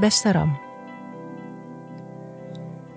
[0.00, 0.58] beste Ram.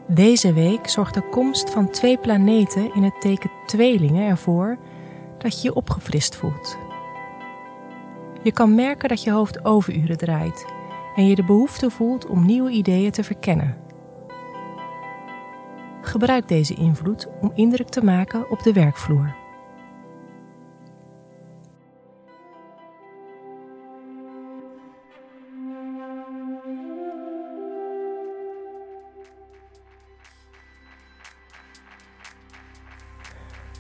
[0.08, 4.78] Deze week zorgt de komst van twee planeten in het teken tweelingen ervoor
[5.38, 6.78] dat je je opgefrist voelt.
[8.44, 10.66] Je kan merken dat je hoofd overuren draait
[11.16, 13.78] en je de behoefte voelt om nieuwe ideeën te verkennen.
[16.02, 19.36] Gebruik deze invloed om indruk te maken op de werkvloer.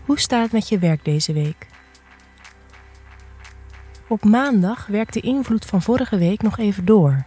[0.10, 1.68] Hoe staat het met je werk deze week?
[4.08, 7.26] Op maandag werkt de invloed van vorige week nog even door.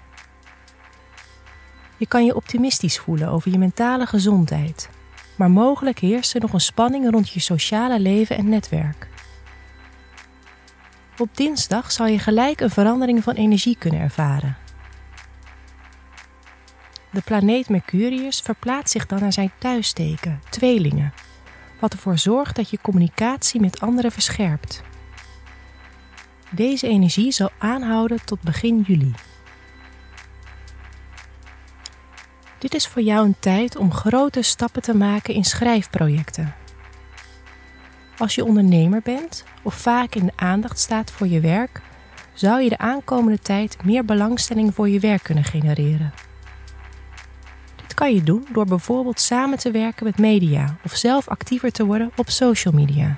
[1.96, 4.88] Je kan je optimistisch voelen over je mentale gezondheid,
[5.36, 9.08] maar mogelijk heerst er nog een spanning rond je sociale leven en netwerk.
[11.18, 14.56] Op dinsdag zal je gelijk een verandering van energie kunnen ervaren.
[17.10, 21.12] De planeet Mercurius verplaatst zich dan naar zijn thuisteken, tweelingen,
[21.82, 24.82] wat ervoor zorgt dat je communicatie met anderen verscherpt.
[26.50, 29.14] Deze energie zal aanhouden tot begin juli.
[32.58, 36.54] Dit is voor jou een tijd om grote stappen te maken in schrijfprojecten.
[38.18, 41.80] Als je ondernemer bent of vaak in de aandacht staat voor je werk,
[42.32, 46.12] zou je de aankomende tijd meer belangstelling voor je werk kunnen genereren.
[48.02, 52.12] Kan je doen door bijvoorbeeld samen te werken met media of zelf actiever te worden
[52.16, 53.14] op social media.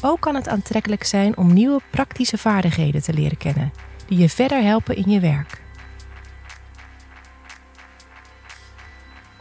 [0.00, 3.72] Ook kan het aantrekkelijk zijn om nieuwe praktische vaardigheden te leren kennen,
[4.06, 5.62] die je verder helpen in je werk.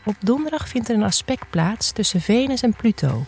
[0.05, 3.25] Op donderdag vindt er een aspect plaats tussen Venus en Pluto,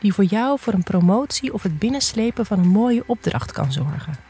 [0.00, 4.27] die voor jou voor een promotie of het binnenslepen van een mooie opdracht kan zorgen.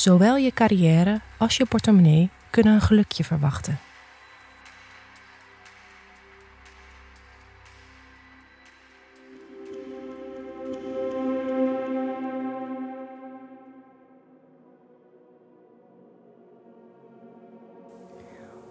[0.00, 3.78] Zowel je carrière als je portemonnee kunnen een gelukje verwachten.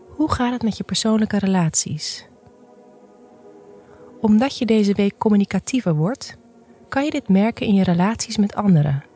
[0.07, 2.25] Hoe gaat het met je persoonlijke relaties?
[4.21, 6.37] Omdat je deze week communicatiever wordt,
[6.87, 9.08] kan je dit merken in je relaties met anderen.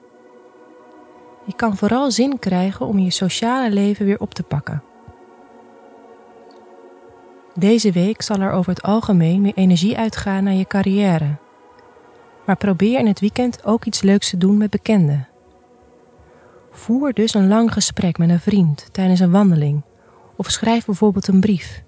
[1.45, 4.83] Je kan vooral zin krijgen om je sociale leven weer op te pakken.
[7.55, 11.35] Deze week zal er over het algemeen meer energie uitgaan naar je carrière.
[12.45, 15.27] Maar probeer in het weekend ook iets leuks te doen met bekenden.
[16.71, 19.81] Voer dus een lang gesprek met een vriend tijdens een wandeling
[20.35, 21.83] of schrijf bijvoorbeeld een brief.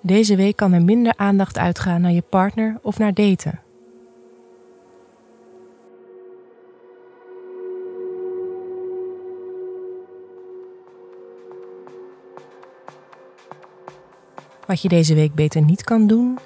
[0.00, 3.63] Deze week kan er minder aandacht uitgaan naar je partner of naar daten.
[14.66, 16.38] Wat je deze week beter niet kan doen,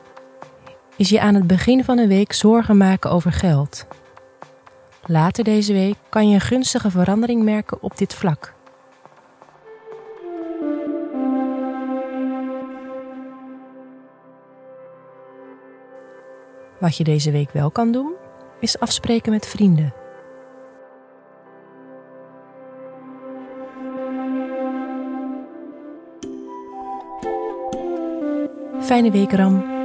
[0.97, 3.87] is je aan het begin van de week zorgen maken over geld.
[5.05, 8.55] Later deze week kan je een gunstige verandering merken op dit vlak.
[16.79, 18.13] Wat je deze week wel kan doen,
[18.61, 19.98] is afspreken met vrienden.
[28.89, 29.78] Fijne week, Ram.